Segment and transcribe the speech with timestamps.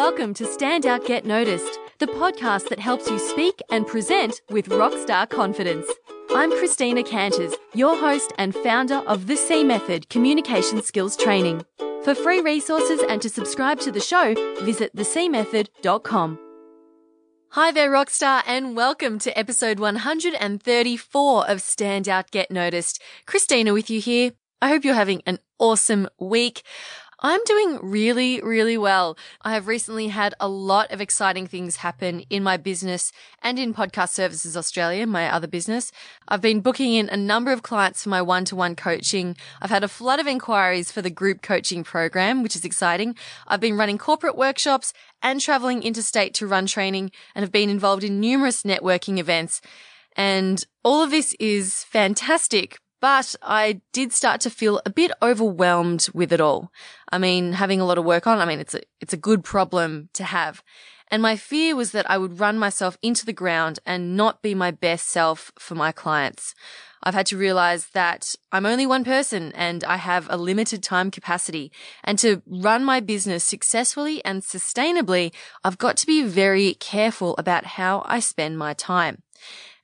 [0.00, 4.70] welcome to Stand Out Get Noticed, the podcast that helps you speak and present with
[4.70, 5.86] rockstar confidence.
[6.30, 11.66] I'm Christina Canters, your host and founder of the C Method Communication Skills Training.
[12.02, 14.32] For free resources and to subscribe to the show,
[14.64, 16.38] visit thecmethod.com.
[17.50, 23.02] Hi there, Rockstar, and welcome to episode 134 of Stand Out Get Noticed.
[23.26, 24.32] Christina with you here.
[24.62, 26.62] I hope you're having an awesome week.
[27.22, 29.18] I'm doing really, really well.
[29.42, 33.12] I have recently had a lot of exciting things happen in my business
[33.42, 35.92] and in Podcast Services Australia, my other business.
[36.28, 39.36] I've been booking in a number of clients for my one to one coaching.
[39.60, 43.16] I've had a flood of inquiries for the group coaching program, which is exciting.
[43.46, 48.02] I've been running corporate workshops and traveling interstate to run training and have been involved
[48.02, 49.60] in numerous networking events.
[50.16, 56.08] And all of this is fantastic, but I did start to feel a bit overwhelmed
[56.12, 56.70] with it all.
[57.10, 59.42] I mean, having a lot of work on, I mean, it's a, it's a good
[59.42, 60.62] problem to have.
[61.10, 64.54] And my fear was that I would run myself into the ground and not be
[64.54, 66.54] my best self for my clients.
[67.02, 71.10] I've had to realize that I'm only one person and I have a limited time
[71.10, 71.72] capacity.
[72.04, 75.32] And to run my business successfully and sustainably,
[75.64, 79.22] I've got to be very careful about how I spend my time.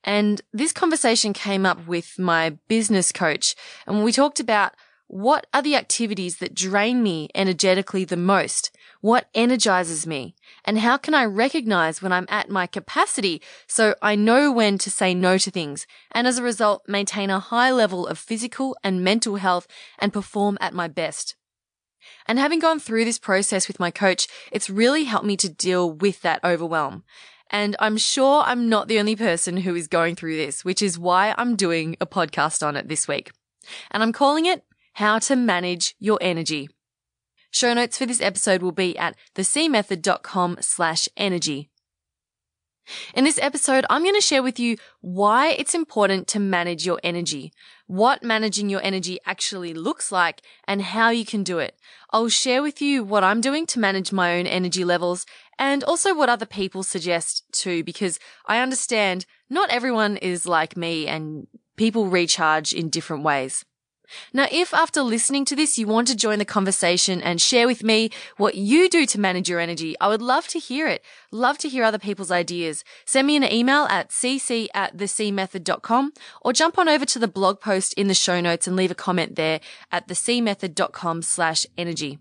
[0.07, 4.73] And this conversation came up with my business coach and we talked about
[5.09, 8.71] what are the activities that drain me energetically the most?
[9.01, 10.35] What energizes me?
[10.65, 14.91] And how can I recognize when I'm at my capacity so I know when to
[14.91, 19.05] say no to things and as a result maintain a high level of physical and
[19.05, 19.69] mental health
[19.99, 21.37] and perform at my best?
[22.27, 25.91] And having gone through this process with my coach, it's really helped me to deal
[25.91, 27.05] with that overwhelm.
[27.51, 30.99] And I'm sure I'm not the only person who is going through this, which is
[30.99, 33.31] why I'm doing a podcast on it this week.
[33.91, 36.69] And I'm calling it How to Manage Your Energy.
[37.51, 41.71] Show notes for this episode will be at thecmethod.com slash energy.
[43.15, 47.01] In this episode, I'm going to share with you why it's important to manage your
[47.03, 47.53] energy,
[47.87, 51.77] what managing your energy actually looks like, and how you can do it.
[52.11, 55.27] I'll share with you what I'm doing to manage my own energy levels
[55.59, 61.07] and also what other people suggest too, because I understand not everyone is like me
[61.07, 61.47] and
[61.77, 63.65] people recharge in different ways.
[64.33, 67.83] Now, if after listening to this, you want to join the conversation and share with
[67.83, 71.03] me what you do to manage your energy, I would love to hear it.
[71.33, 72.85] Love to hear other people's ideas.
[73.05, 76.13] Send me an email at cc at thecmethod.com
[76.43, 78.95] or jump on over to the blog post in the show notes and leave a
[78.95, 82.19] comment there at thecmethod.com slash energy.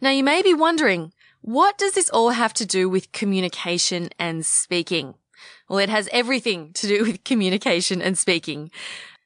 [0.00, 4.44] Now, you may be wondering, what does this all have to do with communication and
[4.44, 5.14] speaking?
[5.68, 8.70] Well, it has everything to do with communication and speaking.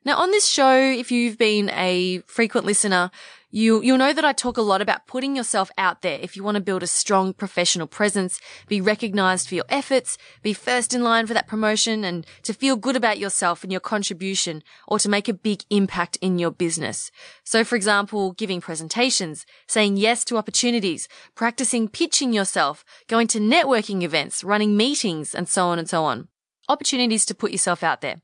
[0.04, 3.10] Now, on this show, if you've been a frequent listener,
[3.54, 6.42] you, you'll know that I talk a lot about putting yourself out there if you
[6.42, 11.04] want to build a strong professional presence, be recognized for your efforts, be first in
[11.04, 15.08] line for that promotion and to feel good about yourself and your contribution or to
[15.08, 17.12] make a big impact in your business.
[17.44, 21.06] So for example, giving presentations, saying yes to opportunities,
[21.36, 26.26] practicing pitching yourself, going to networking events, running meetings and so on and so on.
[26.68, 28.20] Opportunities to put yourself out there.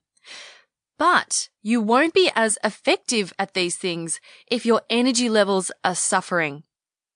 [1.01, 6.63] But you won't be as effective at these things if your energy levels are suffering.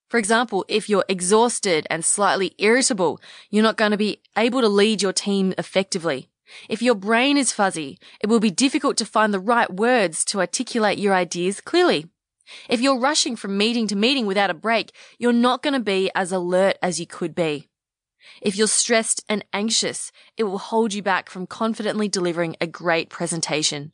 [0.08, 4.68] For example, if you're exhausted and slightly irritable, you're not going to be able to
[4.68, 6.30] lead your team effectively.
[6.66, 10.40] If your brain is fuzzy, it will be difficult to find the right words to
[10.40, 12.06] articulate your ideas clearly.
[12.70, 16.10] If you're rushing from meeting to meeting without a break, you're not going to be
[16.14, 17.68] as alert as you could be.
[18.40, 23.10] If you're stressed and anxious, it will hold you back from confidently delivering a great
[23.10, 23.92] presentation.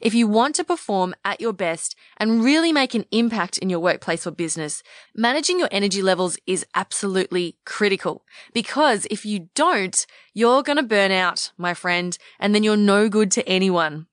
[0.00, 3.80] If you want to perform at your best and really make an impact in your
[3.80, 4.82] workplace or business,
[5.14, 8.24] managing your energy levels is absolutely critical.
[8.52, 13.08] Because if you don't, you're going to burn out, my friend, and then you're no
[13.08, 14.06] good to anyone.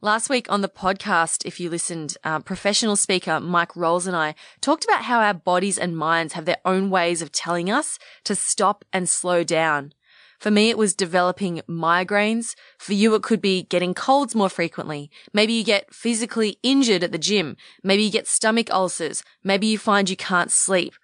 [0.00, 4.36] Last week on the podcast, if you listened, uh, professional speaker Mike Rolls and I
[4.60, 8.36] talked about how our bodies and minds have their own ways of telling us to
[8.36, 9.92] stop and slow down.
[10.38, 12.54] For me, it was developing migraines.
[12.78, 15.10] For you, it could be getting colds more frequently.
[15.32, 17.56] Maybe you get physically injured at the gym.
[17.82, 19.24] Maybe you get stomach ulcers.
[19.42, 20.94] Maybe you find you can't sleep.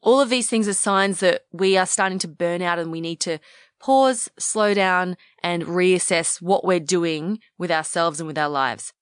[0.00, 3.02] All of these things are signs that we are starting to burn out and we
[3.02, 3.40] need to
[3.80, 8.92] pause, slow down and reassess what we're doing with ourselves and with our lives.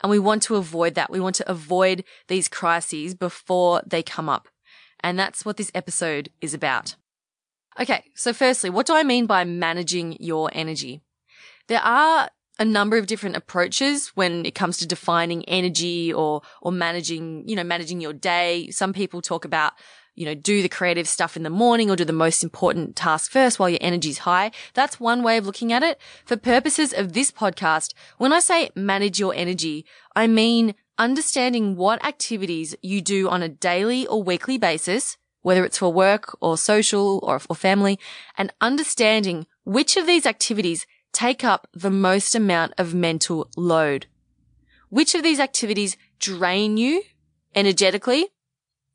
[0.00, 1.10] And we want to avoid that.
[1.10, 4.48] We want to avoid these crises before they come up.
[5.00, 6.96] And that's what this episode is about.
[7.80, 8.04] Okay.
[8.14, 11.00] So firstly, what do I mean by managing your energy?
[11.68, 16.70] There are a number of different approaches when it comes to defining energy or, or
[16.70, 18.70] managing, you know, managing your day.
[18.70, 19.72] Some people talk about
[20.14, 23.30] you know, do the creative stuff in the morning or do the most important task
[23.30, 24.50] first while your energy's high.
[24.74, 25.98] That's one way of looking at it.
[26.24, 32.04] For purposes of this podcast, when I say manage your energy, I mean understanding what
[32.04, 37.18] activities you do on a daily or weekly basis, whether it's for work or social
[37.22, 37.98] or for family,
[38.36, 44.06] and understanding which of these activities take up the most amount of mental load.
[44.90, 47.02] Which of these activities drain you
[47.54, 48.28] energetically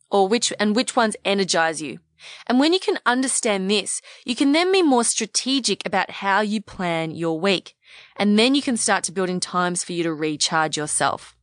[0.09, 2.00] or which, and which ones energize you.
[2.48, 6.62] And when you can understand this, you can then be more strategic about how you
[6.62, 7.75] plan your week.
[8.15, 11.36] And then you can start to build in times for you to recharge yourself.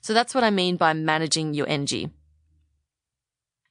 [0.00, 2.10] So that's what I mean by managing your energy.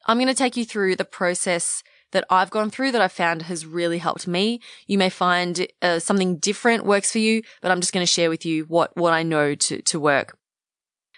[0.06, 3.44] I'm going to take you through the process that I've gone through that I found
[3.44, 4.60] has really helped me.
[4.86, 8.30] You may find uh, something different works for you, but I'm just going to share
[8.30, 10.38] with you what, what I know to, to work.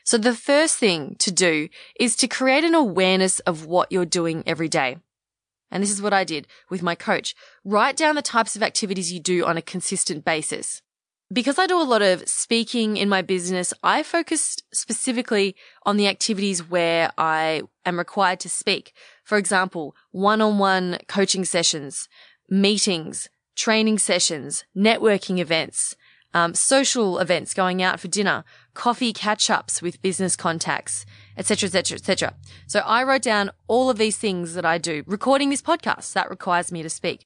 [0.05, 1.67] So the first thing to do
[1.99, 4.97] is to create an awareness of what you're doing every day.
[5.71, 7.35] And this is what I did with my coach.
[7.63, 10.83] Write down the types of activities you do on a consistent basis.
[11.33, 16.07] Because I do a lot of speaking in my business, I focused specifically on the
[16.07, 18.93] activities where I am required to speak.
[19.23, 22.07] For example, one-on-one coaching sessions,
[22.47, 25.95] meetings, training sessions, networking events,
[26.35, 28.43] um, social events, going out for dinner,
[28.73, 31.05] coffee catch-ups with business contacts,
[31.37, 32.35] etc., etc., etc.
[32.67, 35.03] So I wrote down all of these things that I do.
[35.07, 37.25] Recording this podcast that requires me to speak.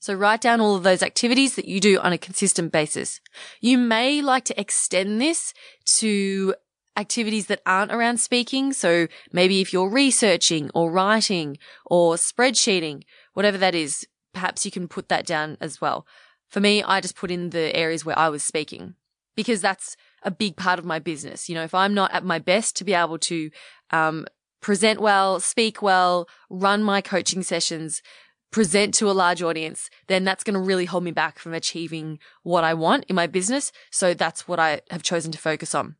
[0.00, 3.20] So write down all of those activities that you do on a consistent basis.
[3.60, 5.54] You may like to extend this
[5.98, 6.56] to
[6.96, 8.72] activities that aren't around speaking.
[8.72, 14.88] So maybe if you're researching or writing or spreadsheeting, whatever that is, perhaps you can
[14.88, 16.06] put that down as well.
[16.48, 18.94] For me, I just put in the areas where I was speaking
[19.36, 21.48] because that's a big part of my business.
[21.48, 23.50] You know, if I'm not at my best to be able to,
[23.90, 24.26] um,
[24.60, 28.02] present well, speak well, run my coaching sessions,
[28.50, 32.18] present to a large audience, then that's going to really hold me back from achieving
[32.42, 33.72] what I want in my business.
[33.90, 35.96] So that's what I have chosen to focus on.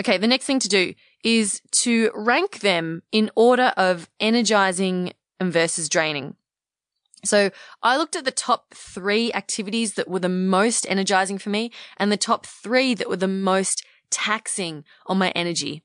[0.00, 0.18] Okay.
[0.18, 0.94] The next thing to do
[1.24, 6.36] is to rank them in order of energizing versus draining.
[7.24, 7.50] So
[7.82, 12.12] I looked at the top three activities that were the most energizing for me and
[12.12, 15.82] the top three that were the most taxing on my energy.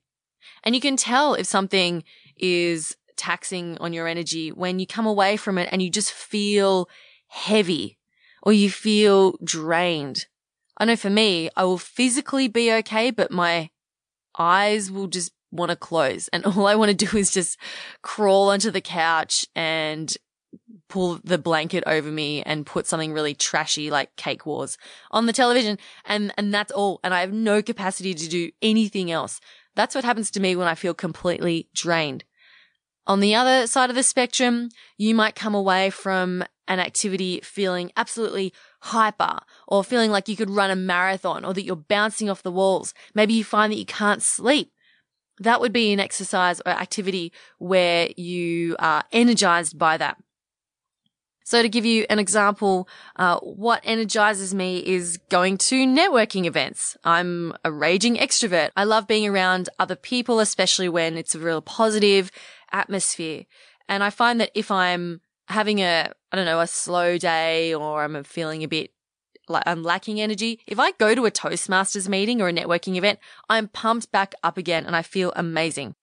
[0.63, 2.03] And you can tell if something
[2.37, 6.89] is taxing on your energy when you come away from it and you just feel
[7.27, 7.97] heavy
[8.41, 10.25] or you feel drained.
[10.77, 13.69] I know for me, I will physically be okay, but my
[14.37, 17.57] eyes will just want to close and all I want to do is just
[18.01, 20.13] crawl onto the couch and
[20.93, 24.77] pull the blanket over me and put something really trashy like Cake Wars
[25.09, 25.79] on the television.
[26.05, 26.99] And, and that's all.
[27.03, 29.41] And I have no capacity to do anything else.
[29.73, 32.25] That's what happens to me when I feel completely drained.
[33.07, 37.91] On the other side of the spectrum, you might come away from an activity feeling
[37.97, 42.43] absolutely hyper or feeling like you could run a marathon or that you're bouncing off
[42.43, 42.93] the walls.
[43.15, 44.71] Maybe you find that you can't sleep.
[45.39, 50.17] That would be an exercise or activity where you are energized by that.
[51.43, 52.87] So to give you an example,
[53.17, 56.95] uh, what energizes me is going to networking events.
[57.03, 58.71] I'm a raging extrovert.
[58.77, 62.31] I love being around other people, especially when it's a real positive
[62.71, 63.45] atmosphere.
[63.89, 68.03] And I find that if I'm having a, I don't know, a slow day or
[68.03, 68.91] I'm feeling a bit
[69.49, 73.19] like I'm lacking energy, if I go to a Toastmasters meeting or a networking event,
[73.49, 75.95] I'm pumped back up again and I feel amazing.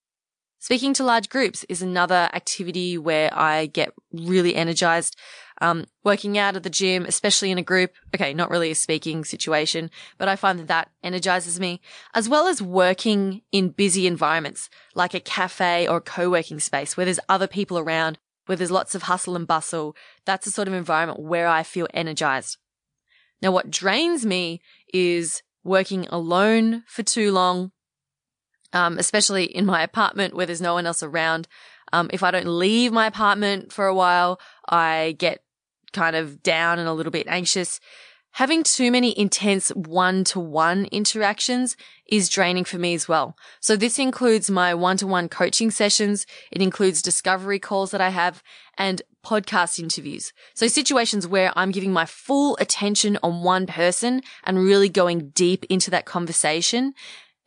[0.63, 5.17] Speaking to large groups is another activity where I get really energized.
[5.63, 7.93] Um, working out at the gym, especially in a group.
[8.15, 11.81] Okay, not really a speaking situation, but I find that that energizes me,
[12.15, 17.05] as well as working in busy environments like a cafe or a co-working space where
[17.07, 19.97] there's other people around, where there's lots of hustle and bustle.
[20.27, 22.59] That's the sort of environment where I feel energized.
[23.43, 24.61] Now, what drains me
[24.93, 27.73] is working alone for too long,
[28.73, 31.49] um, especially in my apartment where there's no one else around.
[31.93, 35.43] Um, if I don't leave my apartment for a while, I get
[35.93, 37.81] kind of down and a little bit anxious.
[38.35, 43.37] Having too many intense one to one interactions is draining for me as well.
[43.59, 46.27] So this includes my one to one coaching sessions.
[46.53, 48.41] It includes discovery calls that I have
[48.79, 50.33] and podcast interviews.
[50.55, 55.67] So situations where I'm giving my full attention on one person and really going deep
[55.69, 56.95] into that conversation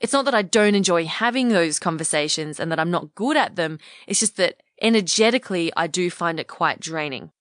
[0.03, 3.55] it's not that I don't enjoy having those conversations and that I'm not good at
[3.55, 3.79] them.
[4.05, 7.31] It's just that energetically, I do find it quite draining.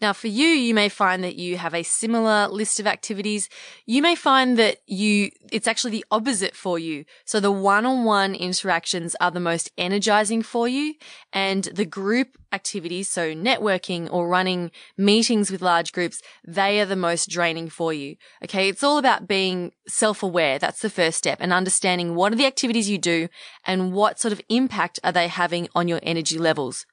[0.00, 3.48] Now, for you, you may find that you have a similar list of activities.
[3.86, 7.04] You may find that you, it's actually the opposite for you.
[7.24, 10.94] So the one-on-one interactions are the most energizing for you
[11.32, 16.96] and the group activities, so networking or running meetings with large groups, they are the
[16.96, 18.16] most draining for you.
[18.42, 18.68] Okay.
[18.68, 20.58] It's all about being self-aware.
[20.58, 23.28] That's the first step and understanding what are the activities you do
[23.64, 26.86] and what sort of impact are they having on your energy levels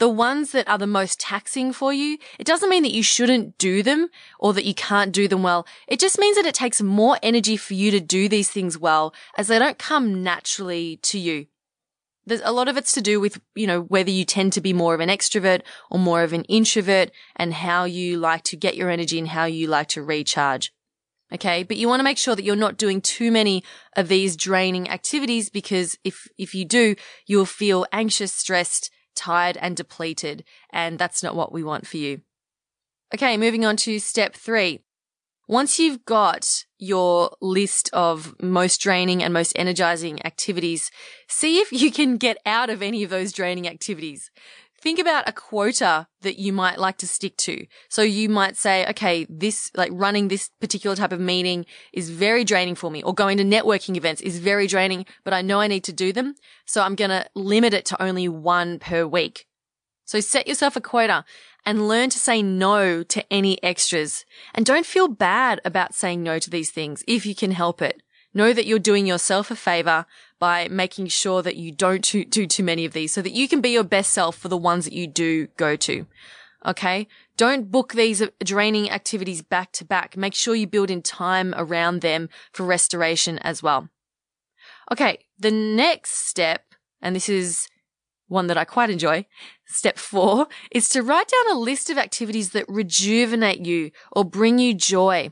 [0.00, 3.58] the ones that are the most taxing for you, it doesn't mean that you shouldn't
[3.58, 5.66] do them or that you can't do them well.
[5.86, 9.14] It just means that it takes more energy for you to do these things well
[9.36, 11.46] as they don't come naturally to you.
[12.24, 14.72] There's a lot of it's to do with, you know, whether you tend to be
[14.72, 18.76] more of an extrovert or more of an introvert and how you like to get
[18.76, 20.72] your energy and how you like to recharge.
[21.30, 21.62] Okay.
[21.62, 23.62] But you want to make sure that you're not doing too many
[23.96, 29.76] of these draining activities because if, if you do, you'll feel anxious, stressed, tired and
[29.76, 30.44] depleted.
[30.70, 32.20] And that's not what we want for you.
[33.14, 34.80] Okay, moving on to step three.
[35.48, 40.92] Once you've got your list of most draining and most energizing activities,
[41.28, 44.30] see if you can get out of any of those draining activities
[44.80, 47.66] think about a quota that you might like to stick to.
[47.88, 52.44] So you might say, okay, this, like running this particular type of meeting is very
[52.44, 55.66] draining for me or going to networking events is very draining, but I know I
[55.66, 56.34] need to do them.
[56.64, 59.46] So I'm going to limit it to only one per week.
[60.04, 61.24] So set yourself a quota
[61.64, 64.24] and learn to say no to any extras.
[64.54, 68.02] And don't feel bad about saying no to these things if you can help it.
[68.32, 70.06] Know that you're doing yourself a favor
[70.40, 73.60] by making sure that you don't do too many of these so that you can
[73.60, 76.06] be your best self for the ones that you do go to.
[76.66, 77.06] Okay.
[77.36, 80.16] Don't book these draining activities back to back.
[80.16, 83.88] Make sure you build in time around them for restoration as well.
[84.90, 85.20] Okay.
[85.38, 87.68] The next step, and this is
[88.28, 89.26] one that I quite enjoy.
[89.66, 94.58] Step four is to write down a list of activities that rejuvenate you or bring
[94.58, 95.30] you joy.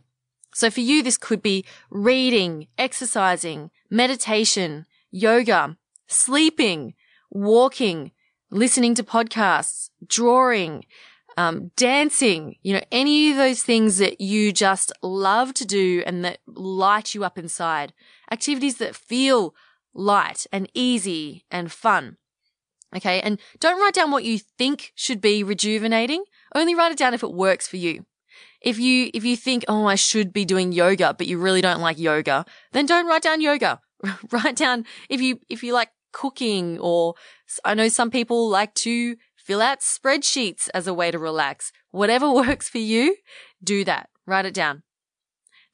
[0.54, 6.94] So for you, this could be reading, exercising, meditation, yoga, sleeping,
[7.30, 8.12] walking,
[8.50, 10.84] listening to podcasts, drawing,
[11.36, 16.24] um, dancing, you know, any of those things that you just love to do and
[16.24, 17.92] that light you up inside.
[18.30, 19.54] Activities that feel
[19.94, 22.16] light and easy and fun.
[22.96, 23.20] Okay.
[23.20, 26.24] And don't write down what you think should be rejuvenating.
[26.54, 28.06] Only write it down if it works for you.
[28.60, 31.80] If you, if you think, oh, I should be doing yoga, but you really don't
[31.80, 33.80] like yoga, then don't write down yoga.
[34.30, 37.14] write down if you, if you like cooking or
[37.64, 41.72] I know some people like to fill out spreadsheets as a way to relax.
[41.90, 43.16] Whatever works for you,
[43.62, 44.10] do that.
[44.26, 44.82] Write it down.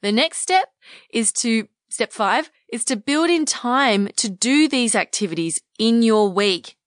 [0.01, 0.69] The next step
[1.09, 6.29] is to, step five is to build in time to do these activities in your
[6.29, 6.77] week.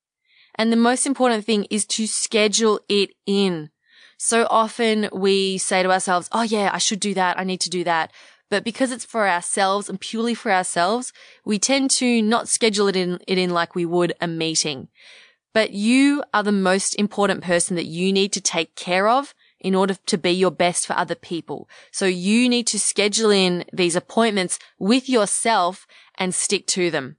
[0.55, 3.71] And the most important thing is to schedule it in.
[4.19, 7.39] So often we say to ourselves, Oh yeah, I should do that.
[7.39, 8.13] I need to do that.
[8.51, 11.13] But because it's for ourselves and purely for ourselves,
[11.45, 14.89] we tend to not schedule it in, it in like we would a meeting.
[15.53, 19.75] But you are the most important person that you need to take care of in
[19.75, 21.69] order to be your best for other people.
[21.91, 25.87] So you need to schedule in these appointments with yourself
[26.17, 27.17] and stick to them.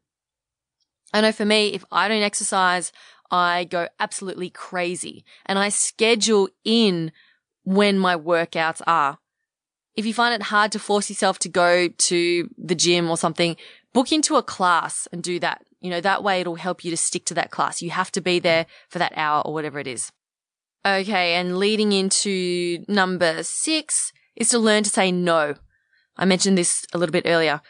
[1.14, 2.92] I know for me, if I don't exercise,
[3.32, 7.12] I go absolutely crazy and I schedule in
[7.64, 9.20] when my workouts are.
[10.00, 13.56] If you find it hard to force yourself to go to the gym or something,
[13.94, 15.64] book into a class and do that.
[15.82, 17.82] You know, that way it'll help you to stick to that class.
[17.82, 20.12] You have to be there for that hour or whatever it is.
[20.86, 21.36] Okay.
[21.36, 25.56] And leading into number six is to learn to say no.
[26.18, 27.62] I mentioned this a little bit earlier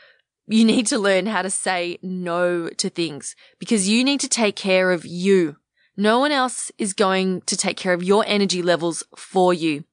[0.49, 4.55] you need to learn how to say no to things because you need to take
[4.55, 5.57] care of you.
[5.95, 9.83] No one else is going to take care of your energy levels for you.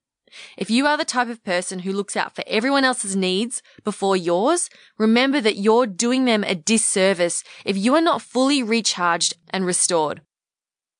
[0.56, 4.16] If you are the type of person who looks out for everyone else's needs before
[4.16, 9.66] yours, remember that you're doing them a disservice if you are not fully recharged and
[9.66, 10.20] restored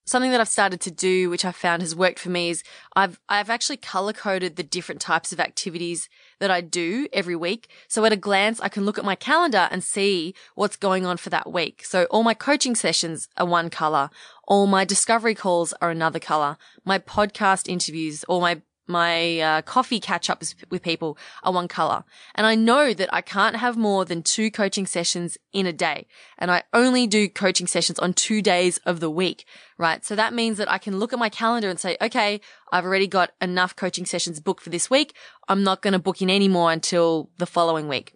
[0.07, 2.63] something that I've started to do, which I found has worked for me is
[2.95, 7.69] I've, I've actually color coded the different types of activities that I do every week.
[7.89, 11.17] So at a glance, I can look at my calendar and see what's going on
[11.17, 11.85] for that week.
[11.85, 14.09] So all my coaching sessions are one color.
[14.47, 16.57] All my discovery calls are another color.
[16.85, 22.05] My podcast interviews, or my my uh, coffee catch ups with people are one color.
[22.35, 26.07] And I know that I can't have more than two coaching sessions in a day.
[26.39, 29.47] And I only do coaching sessions on two days of the week,
[29.79, 30.05] right?
[30.05, 32.41] So that means that I can look at my calendar and say, okay,
[32.73, 35.15] I've already got enough coaching sessions booked for this week.
[35.49, 38.15] I'm not going to book in any more until the following week.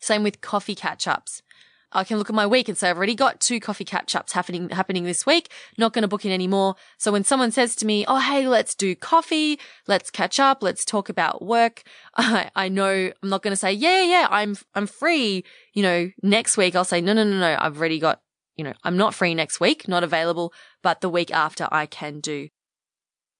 [0.00, 1.42] Same with coffee catch ups.
[1.92, 4.32] I can look at my week and say, I've already got two coffee catch ups
[4.32, 5.50] happening, happening this week.
[5.78, 6.76] Not going to book in anymore.
[6.98, 9.58] So when someone says to me, Oh, hey, let's do coffee.
[9.86, 10.62] Let's catch up.
[10.62, 11.82] Let's talk about work.
[12.14, 15.44] I, I know I'm not going to say, yeah, yeah, I'm, I'm free.
[15.74, 17.56] You know, next week I'll say, no, no, no, no.
[17.58, 18.20] I've already got,
[18.56, 22.20] you know, I'm not free next week, not available, but the week after I can
[22.20, 22.48] do.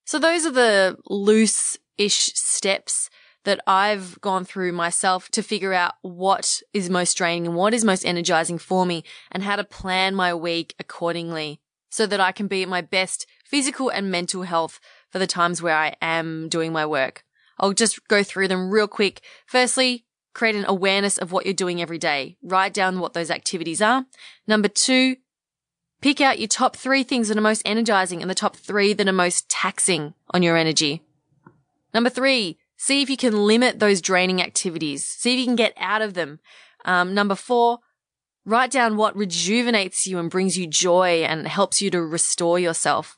[0.04, 3.08] So those are the loose ish steps
[3.44, 7.84] that I've gone through myself to figure out what is most draining and what is
[7.84, 12.46] most energizing for me and how to plan my week accordingly so that I can
[12.46, 14.80] be at my best physical and mental health
[15.10, 17.24] for the times where I am doing my work.
[17.58, 19.20] I'll just go through them real quick.
[19.46, 22.36] Firstly, create an awareness of what you're doing every day.
[22.42, 24.06] Write down what those activities are.
[24.46, 25.16] Number two,
[26.00, 29.08] pick out your top three things that are most energizing and the top three that
[29.08, 31.02] are most taxing on your energy.
[31.92, 35.06] Number three, See if you can limit those draining activities.
[35.06, 36.40] See if you can get out of them.
[36.84, 37.78] Um, number four,
[38.44, 43.16] write down what rejuvenates you and brings you joy and helps you to restore yourself.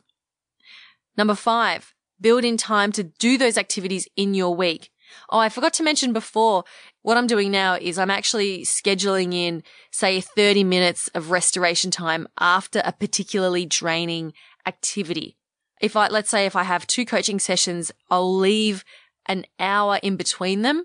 [1.16, 4.90] Number five, build in time to do those activities in your week.
[5.30, 6.64] Oh, I forgot to mention before,
[7.00, 12.28] what I'm doing now is I'm actually scheduling in, say, 30 minutes of restoration time
[12.38, 14.35] after a particularly draining
[14.66, 15.38] activity.
[15.80, 18.85] If I, let's say if I have two coaching sessions, I'll leave
[19.26, 20.85] an hour in between them.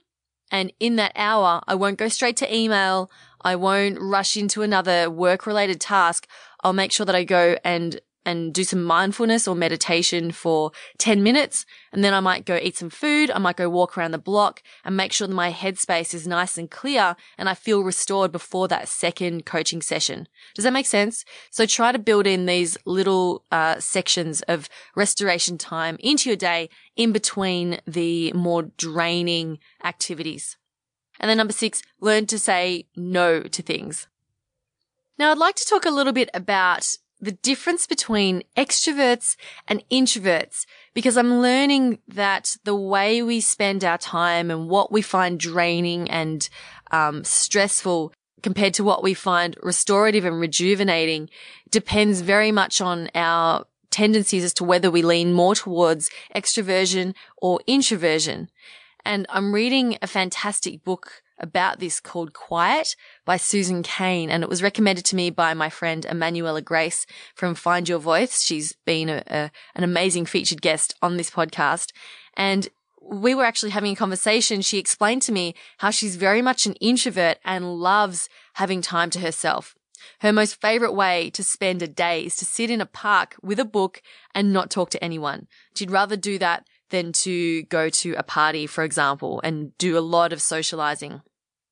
[0.51, 3.12] And in that hour, I won't go straight to email.
[3.41, 6.27] I won't rush into another work related task.
[6.63, 11.23] I'll make sure that I go and and do some mindfulness or meditation for 10
[11.23, 11.65] minutes.
[11.91, 13.31] And then I might go eat some food.
[13.31, 16.57] I might go walk around the block and make sure that my headspace is nice
[16.57, 20.27] and clear and I feel restored before that second coaching session.
[20.55, 21.23] Does that make sense?
[21.49, 26.69] So try to build in these little uh, sections of restoration time into your day
[26.95, 30.57] in between the more draining activities.
[31.19, 34.07] And then number six, learn to say no to things.
[35.17, 39.35] Now, I'd like to talk a little bit about the difference between extroverts
[39.67, 45.01] and introverts because I'm learning that the way we spend our time and what we
[45.01, 46.47] find draining and
[46.91, 51.29] um, stressful compared to what we find restorative and rejuvenating
[51.69, 57.60] depends very much on our tendencies as to whether we lean more towards extroversion or
[57.67, 58.49] introversion.
[59.03, 64.30] And I'm reading a fantastic book about this called Quiet by Susan Cain.
[64.30, 68.41] And it was recommended to me by my friend Emanuela Grace from Find Your Voice.
[68.41, 71.91] She's been a, a, an amazing featured guest on this podcast.
[72.36, 72.69] And
[73.02, 74.62] we were actually having a conversation.
[74.62, 79.19] She explained to me how she's very much an introvert and loves having time to
[79.19, 79.75] herself.
[80.19, 83.60] Her most favorite way to spend a day is to sit in a park with
[83.60, 84.02] a book
[84.34, 85.47] and not talk to anyone.
[85.75, 90.02] She'd rather do that than to go to a party, for example, and do a
[90.02, 91.21] lot of socializing.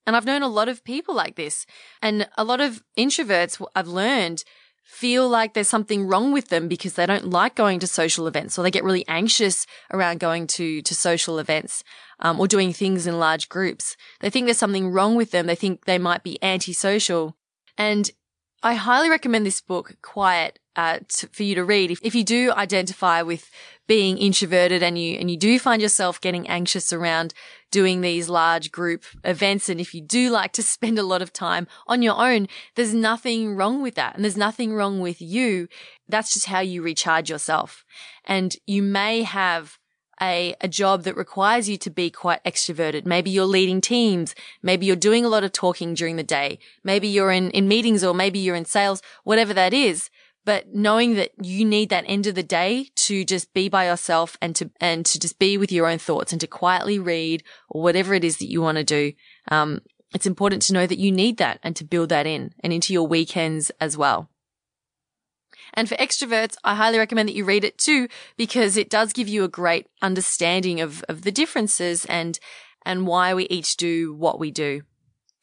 [0.07, 1.65] And I've known a lot of people like this.
[2.01, 4.43] And a lot of introverts I've learned
[4.83, 8.57] feel like there's something wrong with them because they don't like going to social events
[8.57, 11.83] or they get really anxious around going to, to social events,
[12.21, 13.97] um, or doing things in large groups.
[14.21, 15.45] They think there's something wrong with them.
[15.45, 17.35] They think they might be antisocial.
[17.77, 18.09] And
[18.63, 21.91] I highly recommend this book, Quiet, uh, to, for you to read.
[21.91, 23.49] If, if you do identify with
[23.87, 27.33] being introverted and you, and you do find yourself getting anxious around
[27.71, 29.69] doing these large group events.
[29.69, 32.93] And if you do like to spend a lot of time on your own, there's
[32.93, 34.15] nothing wrong with that.
[34.15, 35.67] And there's nothing wrong with you.
[36.07, 37.83] That's just how you recharge yourself.
[38.23, 39.79] And you may have
[40.21, 43.05] a, a job that requires you to be quite extroverted.
[43.05, 44.33] Maybe you're leading teams.
[44.61, 46.59] Maybe you're doing a lot of talking during the day.
[46.83, 50.09] Maybe you're in, in meetings or maybe you're in sales, whatever that is.
[50.47, 54.37] But knowing that you need that end of the day to just be by yourself
[54.41, 57.81] and to, and to just be with your own thoughts and to quietly read or
[57.81, 59.11] whatever it is that you want to do.
[59.51, 59.81] Um,
[60.15, 62.93] it's important to know that you need that and to build that in and into
[62.93, 64.29] your weekends as well.
[65.73, 68.07] And for extroverts, I highly recommend that you read it too,
[68.37, 72.39] because it does give you a great understanding of, of the differences and,
[72.85, 74.83] and why we each do what we do.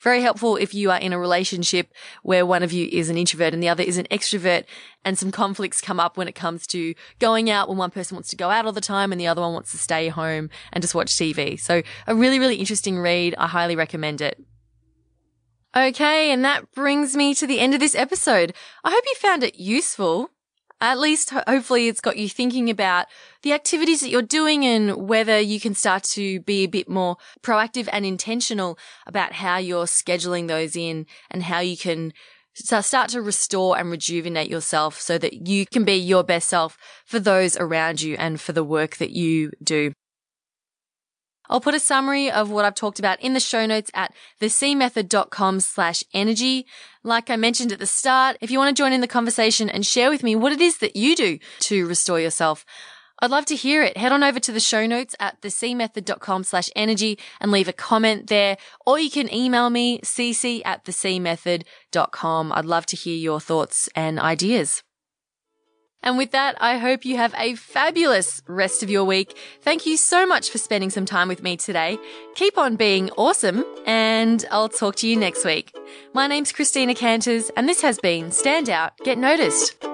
[0.05, 1.91] Very helpful if you are in a relationship
[2.23, 4.65] where one of you is an introvert and the other is an extrovert
[5.03, 8.29] and some conflicts come up when it comes to going out when one person wants
[8.29, 10.83] to go out all the time and the other one wants to stay home and
[10.83, 11.59] just watch TV.
[11.59, 13.35] So a really, really interesting read.
[13.39, 14.39] I highly recommend it.
[15.75, 18.53] Okay, and that brings me to the end of this episode.
[18.85, 20.29] I hope you found it useful.
[20.85, 23.07] At least hopefully it's got you thinking about
[23.41, 27.17] the activities that you're doing and whether you can start to be a bit more
[27.41, 32.13] proactive and intentional about how you're scheduling those in and how you can
[32.53, 37.19] start to restore and rejuvenate yourself so that you can be your best self for
[37.19, 39.95] those around you and for the work that you do.
[41.49, 45.61] I'll put a summary of what I've talked about in the show notes at thecmethod.com
[45.61, 46.67] slash energy.
[47.03, 49.85] Like I mentioned at the start, if you want to join in the conversation and
[49.85, 52.65] share with me what it is that you do to restore yourself,
[53.21, 53.97] I'd love to hear it.
[53.97, 58.29] Head on over to the show notes at thecmethod.com slash energy and leave a comment
[58.29, 58.57] there.
[58.87, 62.53] Or you can email me, cc at thecmethod.com.
[62.53, 64.84] I'd love to hear your thoughts and ideas.
[66.05, 69.37] And with that, I hope you have a fabulous rest of your week.
[69.63, 71.99] Thank you so much for spending some time with me today.
[72.35, 75.75] Keep on being awesome, and I'll talk to you next week.
[76.13, 79.94] My name's Christina Canters, and this has been Stand Out, Get Noticed.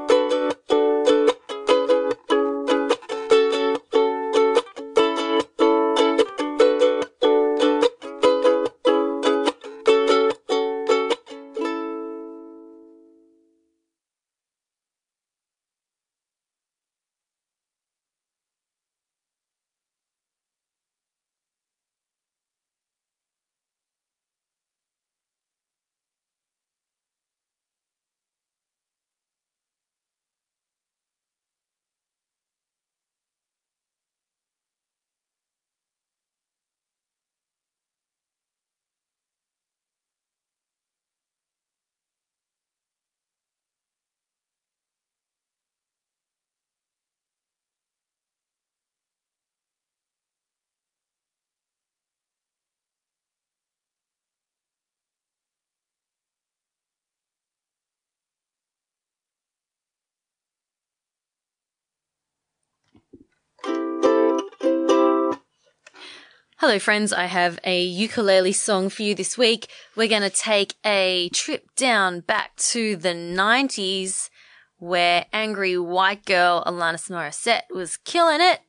[66.61, 67.11] Hello, friends.
[67.15, 69.69] I have a ukulele song for you this week.
[69.97, 74.29] We're going to take a trip down back to the 90s
[74.77, 78.61] where angry white girl Alanis Morissette was killing it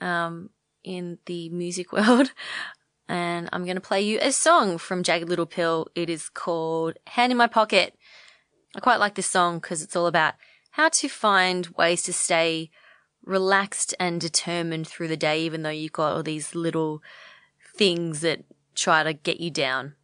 [0.00, 0.48] um,
[0.82, 2.32] in the music world.
[3.10, 5.88] And I'm going to play you a song from Jagged Little Pill.
[5.94, 7.94] It is called Hand in My Pocket.
[8.74, 10.32] I quite like this song because it's all about
[10.70, 12.70] how to find ways to stay
[13.24, 17.02] relaxed and determined through the day, even though you've got all these little
[17.76, 19.94] things that try to get you down.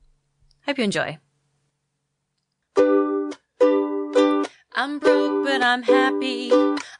[0.66, 1.18] Hope you enjoy.
[4.76, 6.50] I'm broke, but I'm happy.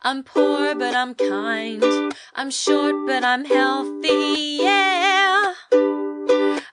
[0.02, 1.82] I'm poor, but I'm kind.
[2.34, 5.54] I'm short, but I'm healthy, yeah.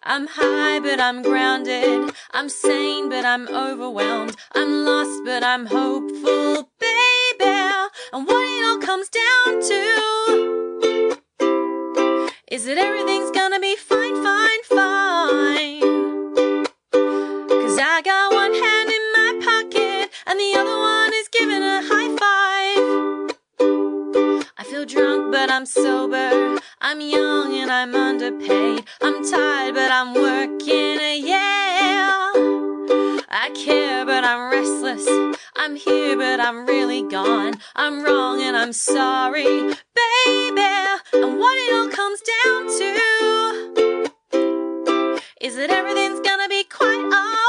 [0.03, 2.13] I'm high, but I'm grounded.
[2.31, 4.35] I'm sane, but I'm overwhelmed.
[4.53, 6.70] I'm lost, but I'm hopeful.
[8.13, 11.17] And what it all comes down to
[12.51, 15.81] is that everything's gonna be fine, fine, fine.
[16.91, 21.81] Cause I got one hand in my pocket and the other one is giving a
[21.85, 23.37] high five.
[24.57, 26.59] I feel drunk, but I'm sober.
[26.81, 28.83] I'm young and I'm underpaid.
[29.01, 32.31] I'm tired, but I'm working, yeah.
[33.29, 35.07] I care, but I'm restless.
[35.63, 37.53] I'm here, but I'm really gone.
[37.75, 39.75] I'm wrong and I'm sorry, baby.
[41.13, 44.11] And what it all comes down to
[45.39, 47.40] is that everything's gonna be quite alright.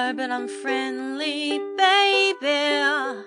[0.00, 3.24] Hard, but I'm friendly, baby.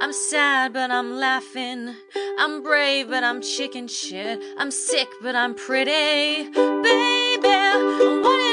[0.00, 1.94] I'm sad, but I'm laughing.
[2.38, 4.42] I'm brave, but I'm chicken shit.
[4.58, 8.45] I'm sick, but I'm pretty, baby.